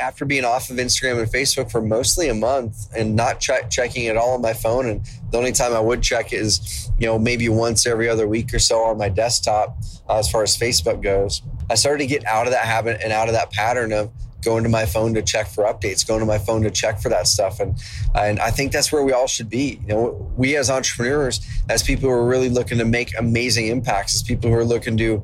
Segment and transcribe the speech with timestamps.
[0.00, 4.04] after being off of Instagram and Facebook for mostly a month and not ch- checking
[4.04, 7.18] it all on my phone, and the only time I would check is, you know,
[7.18, 9.76] maybe once every other week or so on my desktop
[10.08, 11.42] uh, as far as Facebook goes.
[11.70, 14.10] I started to get out of that habit and out of that pattern of
[14.42, 17.08] going to my phone to check for updates, going to my phone to check for
[17.10, 17.60] that stuff.
[17.60, 17.78] And
[18.14, 19.80] and I think that's where we all should be.
[19.82, 24.14] You know, we as entrepreneurs, as people who are really looking to make amazing impacts,
[24.14, 25.22] as people who are looking to,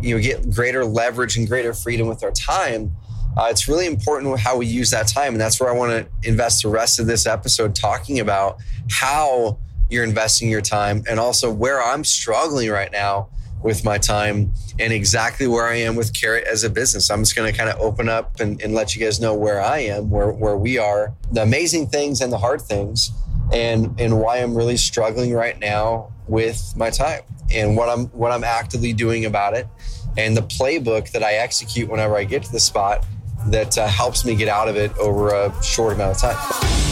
[0.00, 2.96] you know, get greater leverage and greater freedom with our time.
[3.36, 5.34] Uh, it's really important how we use that time.
[5.34, 8.58] And that's where I want to invest the rest of this episode talking about
[8.90, 13.28] how you're investing your time and also where I'm struggling right now
[13.62, 17.10] with my time and exactly where I am with Carrot as a business.
[17.10, 19.60] I'm just going to kind of open up and, and, let you guys know where
[19.60, 23.12] I am, where, where we are, the amazing things and the hard things,
[23.52, 27.22] and, and why I'm really struggling right now with my time
[27.54, 29.68] and what I'm, what I'm actively doing about it
[30.16, 33.04] and the playbook that I execute whenever I get to the spot
[33.46, 36.82] that uh, helps me get out of it over a short amount of time.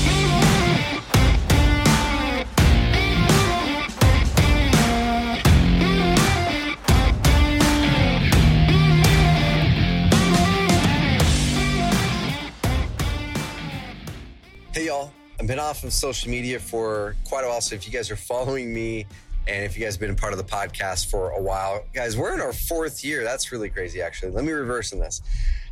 [14.73, 17.61] Hey y'all, I've been off of social media for quite a while.
[17.61, 19.07] So if you guys are following me
[19.47, 22.17] and if you guys have been a part of the podcast for a while, guys,
[22.17, 23.25] we're in our fourth year.
[23.25, 24.31] That's really crazy, actually.
[24.33, 25.23] Let me reverse in this.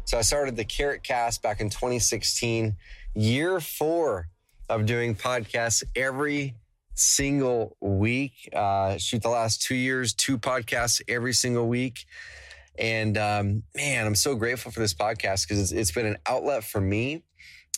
[0.08, 2.74] So I started the Carrot Cast back in 2016,
[3.14, 4.30] year four
[4.70, 6.54] of doing podcasts every
[6.94, 8.48] single week.
[8.54, 12.06] Uh, shoot, the last two years, two podcasts every single week.
[12.78, 16.64] And um, man, I'm so grateful for this podcast because it's, it's been an outlet
[16.64, 17.22] for me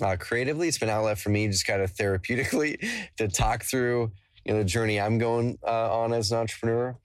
[0.01, 0.69] uh, creatively.
[0.69, 4.13] It's been an outlet for me, just kind of therapeutically, to talk through
[4.45, 6.97] you know the journey I'm going uh, on as an entrepreneur.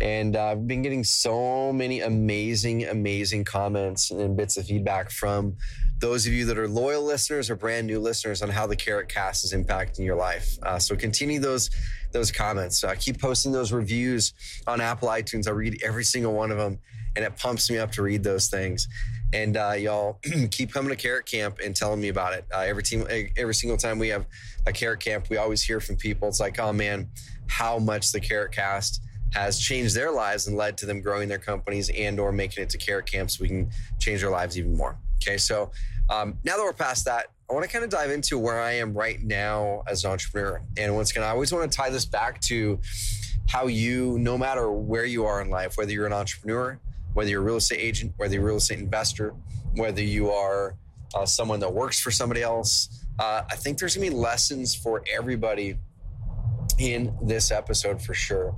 [0.00, 5.56] And uh, I've been getting so many amazing, amazing comments and bits of feedback from
[5.98, 9.08] those of you that are loyal listeners or brand new listeners on how the Carrot
[9.08, 10.58] Cast is impacting your life.
[10.62, 11.70] Uh, so continue those
[12.12, 12.84] those comments.
[12.84, 14.34] Uh, keep posting those reviews
[14.66, 15.48] on Apple iTunes.
[15.48, 16.78] I read every single one of them,
[17.14, 18.88] and it pumps me up to read those things.
[19.32, 22.44] And uh, y'all keep coming to Carrot Camp and telling me about it.
[22.54, 23.06] Uh, every team,
[23.36, 24.26] every single time we have
[24.66, 26.28] a Carrot Camp, we always hear from people.
[26.28, 27.08] It's like, oh man,
[27.48, 31.38] how much the Carrot Cast has changed their lives and led to them growing their
[31.38, 34.74] companies and or making it to Carrot Camp so we can change their lives even
[34.76, 34.96] more.
[35.22, 35.70] Okay, so
[36.08, 38.72] um, now that we're past that, I want to kind of dive into where I
[38.72, 40.60] am right now as an entrepreneur.
[40.76, 42.80] And once again, I always want to tie this back to
[43.48, 46.80] how you, no matter where you are in life, whether you're an entrepreneur,
[47.14, 49.34] whether you're a real estate agent, whether you're a real estate investor,
[49.74, 50.76] whether you are
[51.14, 53.04] uh, someone that works for somebody else.
[53.18, 55.78] Uh, I think there's gonna be lessons for everybody
[56.78, 58.54] in this episode for sure.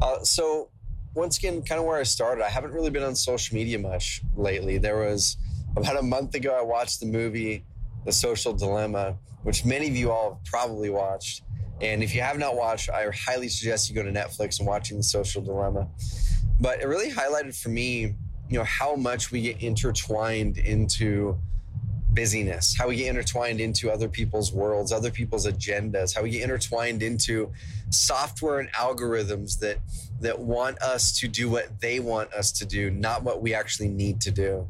[0.00, 0.70] Uh, so,
[1.14, 4.22] once again, kind of where I started, I haven't really been on social media much
[4.34, 4.78] lately.
[4.78, 5.36] There was
[5.76, 7.64] about a month ago, I watched the movie
[8.04, 11.42] The Social Dilemma, which many of you all have probably watched.
[11.80, 14.96] And if you have not watched, I highly suggest you go to Netflix and watching
[14.96, 15.88] The Social Dilemma.
[16.60, 18.14] But it really highlighted for me,
[18.48, 21.38] you know, how much we get intertwined into
[22.14, 26.42] busyness, how we get intertwined into other people's worlds, other people's agendas, how we get
[26.42, 27.52] intertwined into
[27.90, 29.78] software and algorithms that
[30.20, 33.88] that want us to do what they want us to do, not what we actually
[33.88, 34.68] need to do.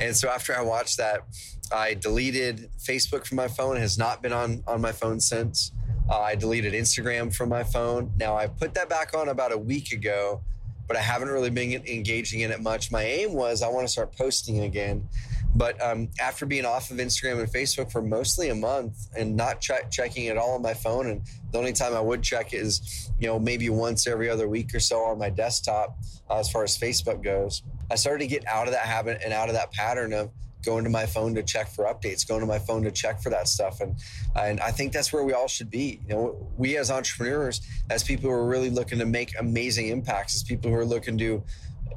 [0.00, 1.20] And so after I watched that,
[1.70, 3.76] I deleted Facebook from my phone.
[3.76, 5.72] Has not been on on my phone since.
[6.10, 8.12] Uh, I deleted Instagram from my phone.
[8.18, 10.40] Now I put that back on about a week ago
[10.92, 12.90] but I haven't really been engaging in it much.
[12.90, 15.08] My aim was I want to start posting again.
[15.54, 19.60] But um, after being off of Instagram and Facebook for mostly a month and not
[19.60, 23.10] ch- checking it all on my phone, and the only time I would check is,
[23.18, 25.98] you know, maybe once every other week or so on my desktop
[26.30, 29.32] uh, as far as Facebook goes, I started to get out of that habit and
[29.32, 30.30] out of that pattern of
[30.64, 33.30] going to my phone to check for updates, going to my phone to check for
[33.30, 33.80] that stuff.
[33.80, 33.96] And
[34.36, 36.00] and I think that's where we all should be.
[36.08, 40.34] You know, we as entrepreneurs, as people who are really looking to make amazing impacts,
[40.36, 41.42] as people who are looking to,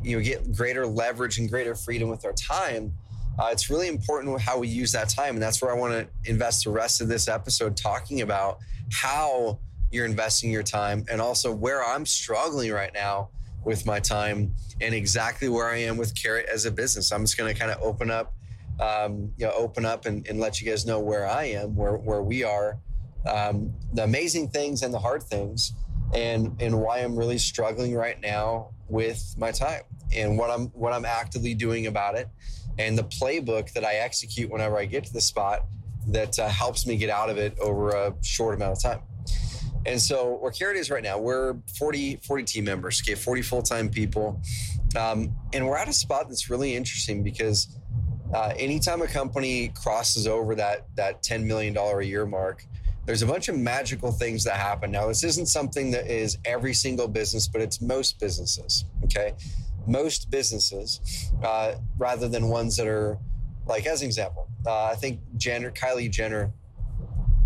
[0.03, 2.93] you know, get greater leverage and greater freedom with our time.
[3.38, 5.35] Uh, it's really important how we use that time.
[5.35, 8.59] And that's where I want to invest the rest of this episode talking about
[8.91, 9.59] how
[9.91, 13.29] you're investing your time and also where I'm struggling right now
[13.64, 17.11] with my time and exactly where I am with Carrot as a business.
[17.11, 18.34] I'm just going to kind of open up
[18.79, 21.96] um, you know, open up and, and, let you guys know where I am, where,
[21.96, 22.78] where we are,
[23.26, 25.73] um, the amazing things and the hard things,
[26.14, 29.84] and and why I'm really struggling right now with my time
[30.14, 32.28] and what I'm what I'm actively doing about it,
[32.77, 35.66] and the playbook that I execute whenever I get to the spot
[36.07, 39.01] that uh, helps me get out of it over a short amount of time.
[39.85, 43.89] And so where Carrot is right now, we're 40, 40 team members, okay, 40 full-time
[43.89, 44.41] people.
[44.97, 47.77] Um, and we're at a spot that's really interesting because
[48.33, 52.66] uh, anytime a company crosses over that that $10 million a year mark,
[53.05, 54.91] there's a bunch of magical things that happen.
[54.91, 58.85] Now, this isn't something that is every single business, but it's most businesses.
[59.03, 59.33] Okay.
[59.87, 63.17] Most businesses, uh, rather than ones that are
[63.66, 66.52] like, as an example, uh, I think Jenner, Kylie Jenner,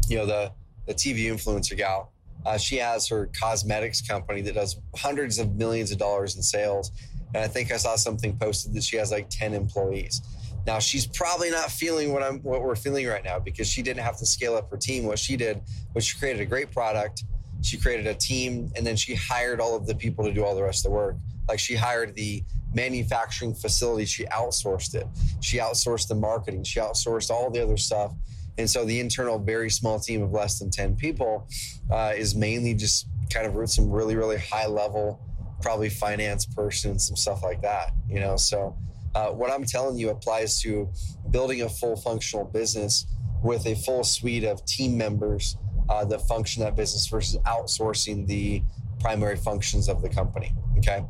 [0.08, 0.52] you know, the,
[0.88, 2.12] the TV influencer gal,
[2.46, 6.92] uh, she has her cosmetics company that does hundreds of millions of dollars in sales.
[7.34, 10.22] And I think I saw something posted that she has like 10 employees.
[10.66, 14.04] Now she's probably not feeling what I'm what we're feeling right now because she didn't
[14.04, 15.06] have to scale up her team.
[15.06, 15.62] What she did
[15.94, 17.24] was she created a great product,
[17.62, 20.56] she created a team, and then she hired all of the people to do all
[20.56, 21.16] the rest of the work.
[21.50, 22.44] Like she hired the
[22.74, 25.08] manufacturing facility, she outsourced it.
[25.42, 28.14] She outsourced the marketing, she outsourced all the other stuff.
[28.58, 31.48] And so the internal, very small team of less than 10 people
[31.92, 35.20] uh, is mainly just kind of some really, really high level,
[35.62, 38.36] probably finance person, and some stuff like that, you know?
[38.36, 38.78] So
[39.16, 40.90] uh, what I'm telling you applies to
[41.32, 43.08] building a full functional business
[43.42, 45.58] with a full suite of team members
[45.90, 48.62] uh, that function that business versus outsourcing the
[49.00, 50.52] primary functions of the company.
[50.80, 51.04] Okay.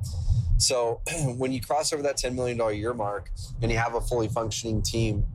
[0.57, 1.01] So
[1.37, 3.29] when you cross over that $10 million year mark
[3.61, 5.25] and you have a fully functioning team,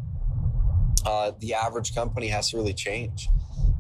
[1.07, 3.29] uh, the average company has to really change.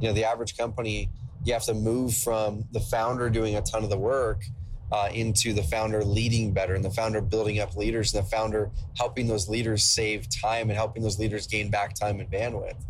[0.01, 1.11] You know, the average company,
[1.45, 4.43] you have to move from the founder doing a ton of the work
[4.93, 8.71] uh, into the founder leading better and the founder building up leaders and the founder
[8.97, 12.81] helping those leaders save time and helping those leaders gain back time and bandwidth.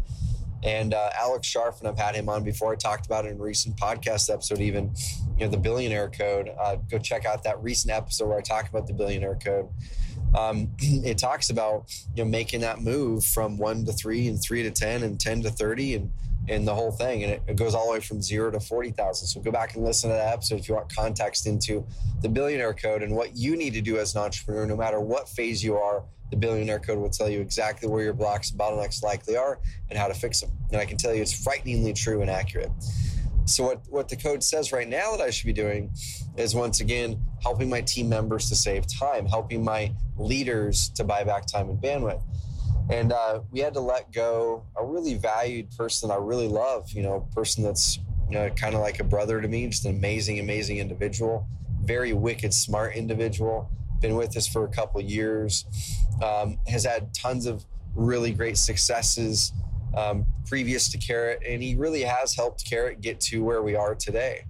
[0.63, 2.73] And uh, Alex and I've had him on before.
[2.73, 4.95] I talked about it in a recent podcast episode, even,
[5.39, 6.51] you know, the billionaire code.
[6.59, 9.69] Uh, go check out that recent episode where I talk about the billionaire code.
[10.35, 11.85] Um, it talks about
[12.15, 15.43] you know making that move from one to three and three to ten and ten
[15.43, 16.11] to thirty and
[16.49, 17.23] in the whole thing.
[17.23, 19.27] And it, it, goes all the way from zero to 40,000.
[19.27, 21.87] So go back and listen to that episode if you want context into
[22.21, 25.29] the billionaire code and what you need to do as an entrepreneur, no matter what
[25.29, 26.05] phase you are.
[26.31, 29.61] The billionaire code will tell you exactly where your blocks and bottlenecks likely are
[29.91, 30.51] and how to fix them.
[30.73, 32.71] And I can tell you it's frighteningly true and accurate.
[33.47, 35.93] So what, what the code says right now that I should be doing
[36.37, 41.25] is once again helping my team members to save time, helping my leaders to buy
[41.25, 42.23] back time and bandwidth
[42.91, 46.91] and uh, we had to let go a really valued person I really love.
[46.93, 47.99] You know, person that's
[48.29, 51.47] you know kind of like a brother to me, just an amazing, amazing individual,
[51.83, 53.71] very wicked, smart individual.
[54.01, 55.65] Been with us for a couple years,
[56.23, 57.65] um, has had tons of
[57.95, 59.53] really great successes
[59.97, 63.95] um, previous to Carrot, and he really has helped Carrot get to where we are
[63.95, 64.45] today.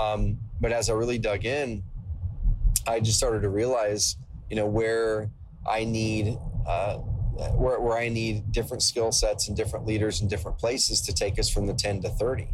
[0.00, 1.82] Um, but as I really dug in,
[2.86, 4.16] I just started to realize,
[4.48, 5.30] you know, where
[5.68, 6.38] I need.
[6.66, 6.98] Uh,
[7.54, 11.38] where, where I need different skill sets and different leaders in different places to take
[11.38, 12.48] us from the 10 to 30.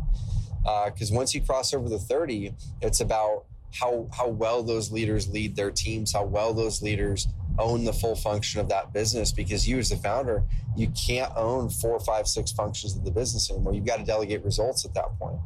[0.62, 3.44] Because uh, once you cross over the 30, it's about
[3.78, 8.14] how how well those leaders lead their teams, how well those leaders own the full
[8.14, 9.32] function of that business.
[9.32, 10.44] Because you, as the founder,
[10.76, 13.74] you can't own four, five, six functions of the business anymore.
[13.74, 15.38] You've got to delegate results at that point.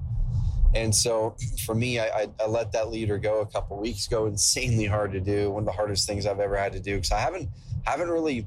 [0.75, 4.27] And so, for me, I, I, I let that leader go a couple weeks ago.
[4.27, 5.50] Insanely hard to do.
[5.50, 7.49] One of the hardest things I've ever had to do because I haven't
[7.85, 8.47] haven't really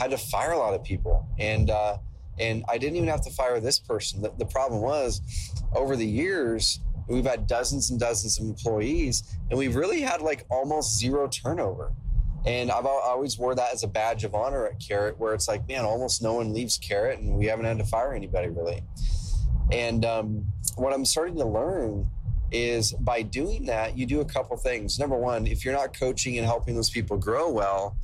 [0.00, 1.98] had to fire a lot of people, and uh,
[2.38, 4.22] and I didn't even have to fire this person.
[4.22, 5.20] The, the problem was,
[5.74, 10.46] over the years, we've had dozens and dozens of employees, and we've really had like
[10.50, 11.92] almost zero turnover.
[12.46, 15.68] And I've always wore that as a badge of honor at Carrot, where it's like,
[15.68, 18.82] man, almost no one leaves Carrot, and we haven't had to fire anybody really.
[19.70, 20.46] And um,
[20.76, 22.08] what I'm starting to learn
[22.50, 24.98] is by doing that, you do a couple things.
[24.98, 27.98] Number one, if you're not coaching and helping those people grow well,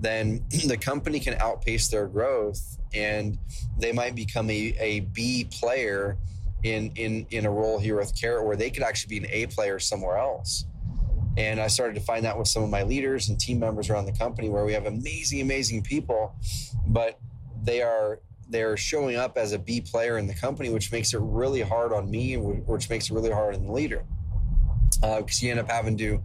[0.00, 3.38] then the company can outpace their growth and
[3.78, 6.16] they might become a, a B player
[6.62, 9.46] in, in, in a role here with Carrot where they could actually be an A
[9.46, 10.64] player somewhere else.
[11.36, 14.06] And I started to find that with some of my leaders and team members around
[14.06, 16.34] the company where we have amazing, amazing people,
[16.86, 17.20] but
[17.62, 21.20] they are they're showing up as a B player in the company, which makes it
[21.20, 24.04] really hard on me, which makes it really hard on the leader.
[25.00, 26.22] Because uh, you end up having to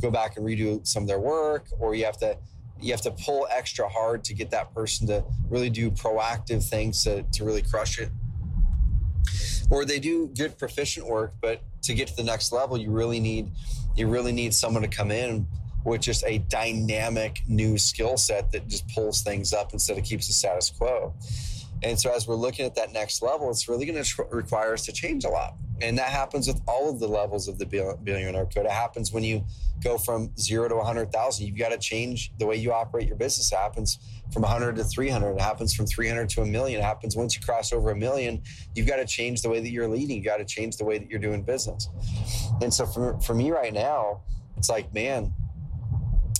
[0.00, 2.36] go back and redo some of their work, or you have to
[2.82, 7.04] you have to pull extra hard to get that person to really do proactive things
[7.04, 8.10] to, to really crush it.
[9.70, 13.20] Or they do good proficient work but to get to the next level you really
[13.20, 13.50] need
[13.96, 15.46] you really need someone to come in
[15.84, 20.26] with just a dynamic new skill set that just pulls things up instead of keeps
[20.26, 21.14] the status quo
[21.82, 24.72] and so as we're looking at that next level it's really going to tr- require
[24.72, 27.66] us to change a lot and that happens with all of the levels of the
[27.66, 28.66] billionaire code.
[28.66, 29.44] It happens when you
[29.82, 31.44] go from zero to 100,000.
[31.44, 33.50] You've got to change the way you operate your business.
[33.50, 33.98] It happens
[34.32, 35.32] from 100 to 300.
[35.32, 36.80] It happens from 300 to a million.
[36.80, 38.42] It happens once you cross over a million.
[38.76, 40.18] You've got to change the way that you're leading.
[40.18, 41.88] You've got to change the way that you're doing business.
[42.62, 44.22] And so for, for me right now,
[44.56, 45.34] it's like, man,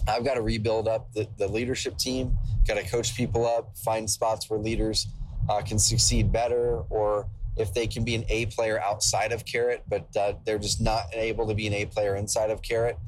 [0.06, 4.08] I've got to rebuild up the, the leadership team, got to coach people up, find
[4.08, 5.08] spots where leaders
[5.49, 9.82] uh, can succeed better, or if they can be an A player outside of Carrot,
[9.88, 12.99] but uh, they're just not able to be an A player inside of Carrot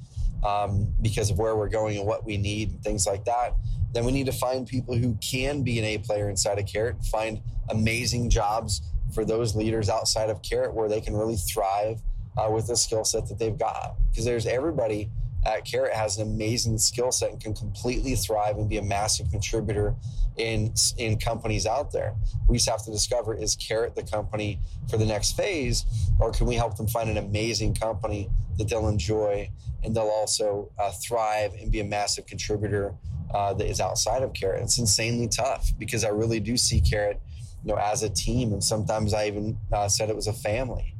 [0.44, 3.54] um, because of where we're going and what we need and things like that.
[3.92, 7.02] Then we need to find people who can be an A player inside of Carrot,
[7.06, 8.82] find amazing jobs
[9.14, 12.00] for those leaders outside of Carrot where they can really thrive
[12.36, 13.94] uh, with the skill set that they've got.
[14.10, 15.10] Because there's everybody
[15.46, 19.30] at Carrot has an amazing skill set and can completely thrive and be a massive
[19.30, 19.94] contributor
[20.36, 22.14] in in companies out there.
[22.48, 24.58] We just have to discover is Carrot the company
[24.90, 25.84] for the next phase,
[26.18, 29.50] or can we help them find an amazing company that they'll enjoy
[29.82, 32.94] and they'll also uh, thrive and be a massive contributor
[33.32, 34.62] uh, that is outside of Carrot.
[34.62, 37.20] It's insanely tough because I really do see Carrot,
[37.64, 40.94] you know, as a team, and sometimes I even uh, said it was a family.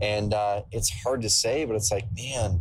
[0.00, 2.60] And uh, it's hard to say, but it's like, man,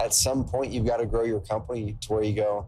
[0.00, 2.66] at some point you've got to grow your company to where you go,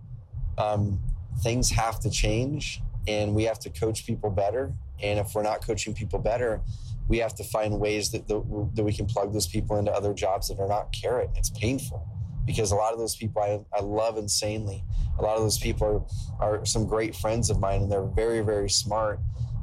[0.59, 1.01] um,
[1.43, 4.73] things have to change, and we have to coach people better.
[5.03, 6.61] And if we're not coaching people better,
[7.09, 10.13] we have to find ways that, that, that we can plug those people into other
[10.13, 11.31] jobs that are not carrot.
[11.35, 12.07] It's painful
[12.47, 14.85] because a lot of those people I, I love insanely.
[15.19, 16.09] A lot of those people
[16.41, 19.21] are, are some great friends of mine and they're very, very smart.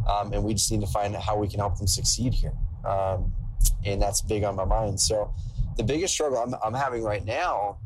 [0.08, 2.54] Um, and we just need to find out how we can help them succeed here.
[2.86, 3.34] Um,
[3.86, 5.00] and that's big on my mind.
[5.00, 5.34] So
[5.78, 7.78] the biggest struggle I'm, I'm having right now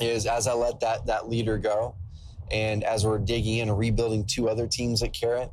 [0.00, 1.96] is as I let that, that leader go
[2.52, 5.50] and as we're digging in and rebuilding two other teams at Carrot,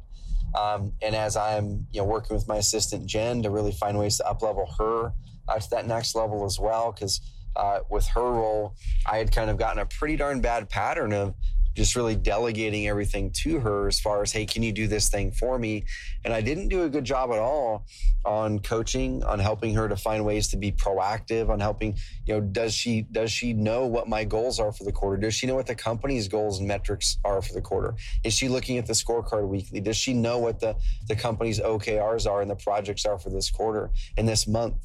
[0.60, 4.18] um, and as I'm you know working with my assistant Jen to really find ways
[4.18, 5.14] to up level her
[5.48, 7.22] uh, to that next level as well, because
[7.56, 8.76] uh, with her role,
[9.06, 11.34] I had kind of gotten a pretty darn bad pattern of
[11.80, 15.32] just really delegating everything to her as far as, hey, can you do this thing
[15.32, 15.86] for me?
[16.26, 17.86] And I didn't do a good job at all
[18.26, 22.42] on coaching, on helping her to find ways to be proactive, on helping, you know,
[22.42, 25.16] does she does she know what my goals are for the quarter?
[25.16, 27.96] Does she know what the company's goals and metrics are for the quarter?
[28.26, 29.80] Is she looking at the scorecard weekly?
[29.80, 30.76] Does she know what the,
[31.08, 34.76] the company's OKRs are and the projects are for this quarter and this month?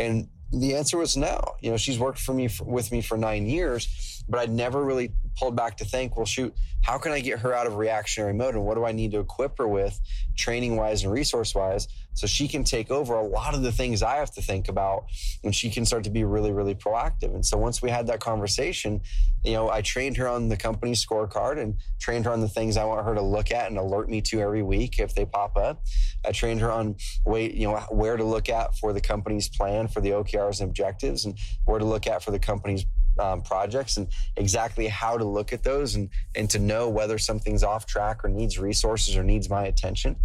[0.00, 1.40] And the answer was no.
[1.60, 4.84] You know, she's worked for me for, with me for nine years, but I'd never
[4.84, 8.34] really pulled back to think, well, shoot, how can I get her out of reactionary
[8.34, 9.98] mode, and what do I need to equip her with,
[10.36, 14.02] training wise and resource wise, so she can take over a lot of the things
[14.02, 15.06] I have to think about,
[15.42, 17.34] and she can start to be really, really proactive.
[17.34, 19.00] And so once we had that conversation,
[19.44, 22.76] you know, I trained her on the company scorecard and trained her on the things
[22.76, 25.56] I want her to look at and alert me to every week if they pop
[25.56, 25.82] up.
[26.26, 29.88] I trained her on way, you know, where to look at for the company's plan
[29.88, 32.84] for the OKRs and objectives, and where to look at for the company's
[33.20, 37.62] um, projects and exactly how to look at those and, and to know whether something's
[37.62, 40.16] off track or needs resources or needs my attention.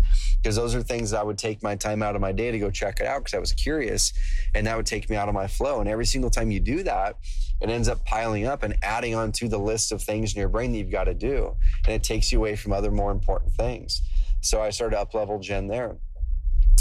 [0.41, 2.71] Because those are things I would take my time out of my day to go
[2.71, 4.13] check it out because I was curious
[4.53, 5.79] and that would take me out of my flow.
[5.79, 7.17] And every single time you do that,
[7.61, 10.49] it ends up piling up and adding on to the list of things in your
[10.49, 11.55] brain that you've got to do.
[11.85, 14.01] And it takes you away from other more important things.
[14.41, 15.97] So I started up level Jen there.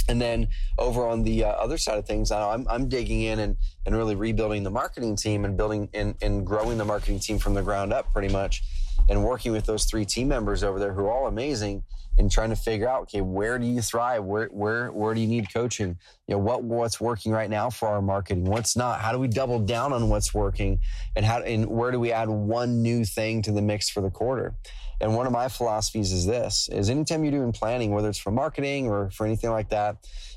[0.08, 3.56] And then over on the uh, other side of things, I'm, I'm digging in and,
[3.86, 7.54] and really rebuilding the marketing team and building and, and growing the marketing team from
[7.54, 8.62] the ground up pretty much
[9.08, 11.82] and working with those three team members over there who are all amazing
[12.16, 14.24] and trying to figure out, okay, where do you thrive?
[14.24, 15.98] Where, where, where do you need coaching?
[16.28, 18.44] You know, what, what's working right now for our marketing?
[18.44, 19.00] What's not?
[19.00, 20.78] How do we double down on what's working?
[21.16, 24.10] And how, and where do we add one new thing to the mix for the
[24.10, 24.54] quarter?
[25.00, 28.30] And one of my philosophies is this is anytime you're doing planning, whether it's for
[28.30, 29.96] marketing or for anything like that,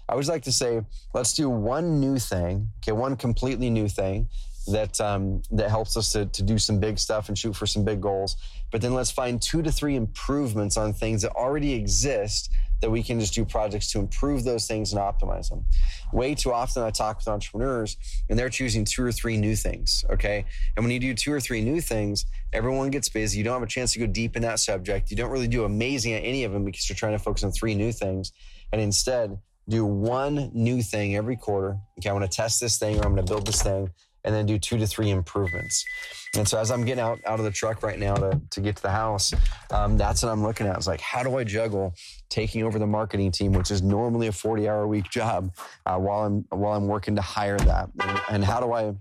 [0.10, 0.82] I always like to say,
[1.14, 4.30] let's do one new thing, okay, one completely new thing
[4.68, 7.84] that um, that helps us to, to do some big stuff and shoot for some
[7.84, 8.38] big goals.
[8.72, 12.50] But then let's find two to three improvements on things that already exist
[12.82, 15.66] that we can just do projects to improve those things and optimize them.
[16.14, 17.98] Way too often I talk with entrepreneurs
[18.30, 20.06] and they're choosing two or three new things.
[20.12, 20.46] Okay.
[20.76, 23.40] And when you do two or three new things, everyone gets busy.
[23.40, 25.10] You don't have a chance to go deep in that subject.
[25.10, 27.52] You don't really do amazing at any of them because you're trying to focus on
[27.52, 28.32] three new things.
[28.72, 31.80] And instead, do one new thing every quarter.
[31.98, 33.90] Okay, I want to test this thing or I'm going to build this thing
[34.28, 35.86] and then do two to three improvements.
[36.36, 38.76] And so as I'm getting out, out of the truck right now to, to get
[38.76, 39.34] to the house,
[39.72, 40.76] um, that's what I'm looking at.
[40.76, 41.94] It's like, how do I juggle
[42.30, 45.52] taking over the marketing team, which is normally a 40 hour a week job,
[45.86, 48.94] uh, while I'm while I'm working to hire that, and, and how do I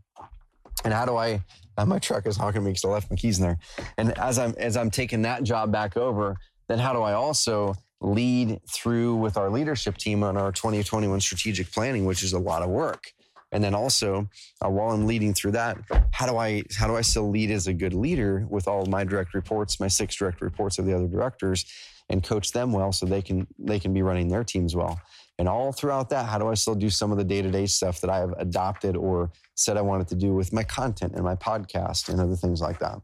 [0.84, 1.40] and how do I?
[1.76, 3.58] Uh, my truck is honking me because I left my keys in there.
[3.98, 6.36] And as I'm as I'm taking that job back over,
[6.68, 11.72] then how do I also lead through with our leadership team on our 2021 strategic
[11.72, 13.12] planning, which is a lot of work.
[13.52, 14.28] And then also,
[14.64, 15.78] uh, while I'm leading through that,
[16.12, 19.04] how do I how do I still lead as a good leader with all my
[19.04, 21.64] direct reports, my six direct reports of the other directors,
[22.08, 25.00] and coach them well so they can they can be running their teams well.
[25.38, 27.66] And all throughout that, how do I still do some of the day to day
[27.66, 31.22] stuff that I have adopted or said I wanted to do with my content and
[31.22, 33.00] my podcast and other things like that?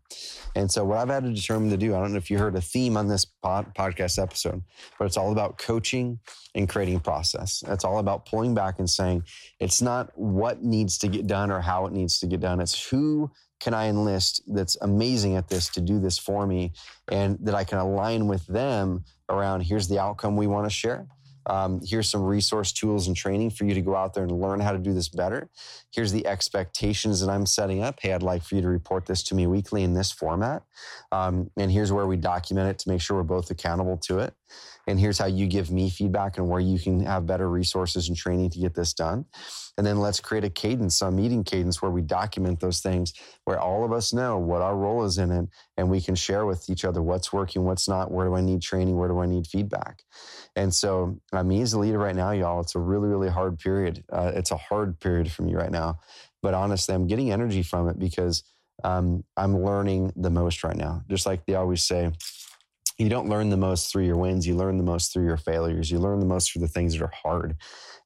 [0.55, 2.57] And so, what I've had to determine to do, I don't know if you heard
[2.57, 4.63] a theme on this pod, podcast episode,
[4.99, 6.21] but it's all about coaching
[6.55, 7.63] and creating process.
[7.69, 9.25] It's all about pulling back and saying,
[9.61, 12.89] it's not what needs to get done or how it needs to get done, it's
[12.89, 16.73] who can I enlist that's amazing at this to do this for me
[17.13, 21.07] and that I can align with them around here's the outcome we want to share
[21.47, 24.61] um, here's some resource tools and training for you to go out there and learn
[24.61, 25.49] how to do this better.
[25.91, 27.99] Here's the expectations that I'm setting up.
[28.01, 30.63] Hey, I'd like for you to report this to me weekly in this format.
[31.11, 34.35] Um, and here's where we document it to make sure we're both accountable to it.
[34.87, 38.17] And here's how you give me feedback and where you can have better resources and
[38.17, 39.27] training to get this done.
[39.79, 43.59] And then let's create a cadence, a meeting cadence where we document those things, where
[43.59, 46.69] all of us know what our role is in it, and we can share with
[46.69, 49.47] each other what's working, what's not, where do I need training, where do I need
[49.47, 50.03] feedback.
[50.55, 53.59] And so, uh, me as a leader right now, y'all, it's a really, really hard
[53.59, 54.05] period.
[54.13, 56.01] Uh, it's a hard period for me right now.
[56.43, 58.45] But honestly, I'm getting energy from it because
[58.85, 61.03] um, I'm learning the most right now.
[61.09, 62.11] Just like they always say,
[63.03, 64.47] you don't learn the most through your wins.
[64.47, 65.91] You learn the most through your failures.
[65.91, 67.57] You learn the most through the things that are hard.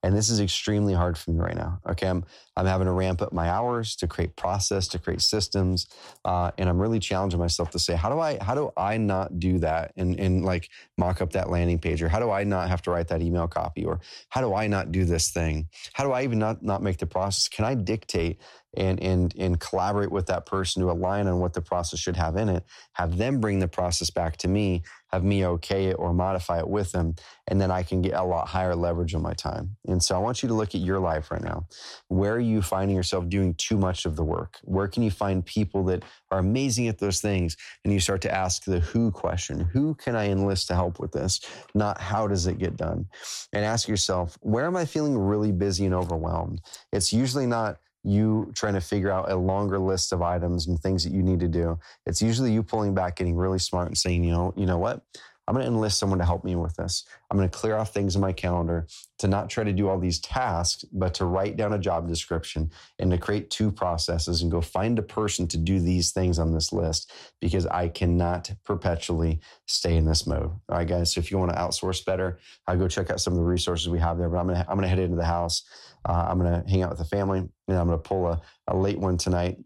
[0.02, 1.80] And this is extremely hard for me right now.
[1.88, 2.06] Okay.
[2.06, 2.24] I'm,
[2.56, 5.88] I'm having to ramp up my hours to create process, to create systems.
[6.24, 9.40] Uh, and I'm really challenging myself to say, how do I, how do I not
[9.40, 12.02] do that and, and like mock up that landing page?
[12.02, 13.84] Or how do I not have to write that email copy?
[13.84, 15.68] Or how do I not do this thing?
[15.94, 17.48] How do I even not, not make the process?
[17.48, 18.40] Can I dictate
[18.76, 22.36] and and and collaborate with that person to align on what the process should have
[22.36, 26.12] in it have them bring the process back to me have me okay it or
[26.12, 27.14] modify it with them
[27.48, 29.76] and then i can get a lot higher leverage on my time.
[29.86, 31.66] And so i want you to look at your life right now.
[32.08, 34.58] Where are you finding yourself doing too much of the work?
[34.62, 37.56] Where can you find people that are amazing at those things?
[37.84, 39.60] And you start to ask the who question.
[39.60, 41.40] Who can i enlist to help with this?
[41.74, 43.06] Not how does it get done?
[43.52, 46.60] And ask yourself where am i feeling really busy and overwhelmed?
[46.92, 51.02] It's usually not you trying to figure out a longer list of items and things
[51.04, 51.78] that you need to do.
[52.06, 55.02] It's usually you pulling back, getting really smart and saying, you know, you know what?
[55.46, 57.04] I'm going to enlist someone to help me with this.
[57.30, 58.86] I'm going to clear off things in my calendar
[59.18, 62.70] to not try to do all these tasks, but to write down a job description
[62.98, 66.52] and to create two processes and go find a person to do these things on
[66.52, 70.50] this list because I cannot perpetually stay in this mode.
[70.68, 71.14] All right, guys.
[71.14, 73.88] So if you want to outsource better, I'll go check out some of the resources
[73.88, 74.28] we have there.
[74.28, 75.62] But I'm going to, I'm going to head into the house.
[76.08, 78.40] Uh, I'm going to hang out with the family and I'm going to pull a,
[78.68, 79.58] a late one tonight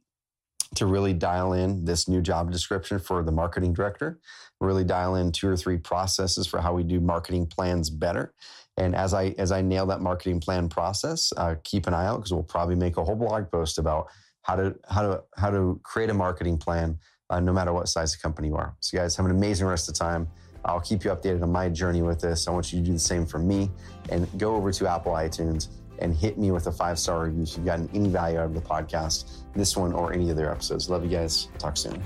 [0.77, 4.21] to really dial in this new job description for the marketing director,
[4.61, 8.33] really dial in two or three processes for how we do marketing plans better.
[8.77, 12.19] And as I as I nail that marketing plan process, uh, keep an eye out
[12.19, 14.09] because we'll probably make a whole blog post about
[14.43, 16.99] how to how to how to create a marketing plan,
[17.31, 18.75] uh, no matter what size of company you are.
[18.81, 20.29] So, guys, have an amazing rest of the time.
[20.64, 22.46] I'll keep you updated on my journey with this.
[22.46, 23.70] I want you to do the same for me,
[24.11, 25.68] and go over to Apple iTunes
[25.99, 28.55] and hit me with a five star review if you've gotten any value out of
[28.55, 30.88] the podcast, this one or any other episodes.
[30.88, 31.49] Love you guys.
[31.59, 32.03] Talk soon.